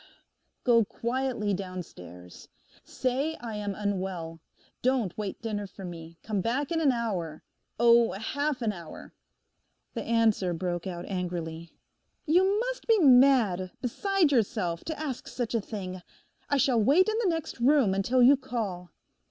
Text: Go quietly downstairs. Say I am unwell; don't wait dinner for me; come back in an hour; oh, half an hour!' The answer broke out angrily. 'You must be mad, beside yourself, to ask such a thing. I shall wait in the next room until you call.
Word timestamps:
Go 0.63 0.83
quietly 0.83 1.53
downstairs. 1.53 2.47
Say 2.83 3.35
I 3.39 3.57
am 3.57 3.75
unwell; 3.75 4.39
don't 4.81 5.15
wait 5.15 5.39
dinner 5.43 5.67
for 5.67 5.85
me; 5.85 6.17
come 6.23 6.41
back 6.41 6.71
in 6.71 6.81
an 6.81 6.91
hour; 6.91 7.43
oh, 7.79 8.13
half 8.13 8.63
an 8.63 8.73
hour!' 8.73 9.13
The 9.93 10.01
answer 10.01 10.55
broke 10.55 10.87
out 10.87 11.05
angrily. 11.05 11.77
'You 12.25 12.59
must 12.61 12.87
be 12.87 12.97
mad, 12.97 13.69
beside 13.79 14.31
yourself, 14.31 14.83
to 14.85 14.99
ask 14.99 15.27
such 15.27 15.53
a 15.53 15.61
thing. 15.61 16.01
I 16.49 16.57
shall 16.57 16.81
wait 16.81 17.07
in 17.07 17.17
the 17.21 17.29
next 17.29 17.59
room 17.59 17.93
until 17.93 18.23
you 18.23 18.35
call. 18.35 18.89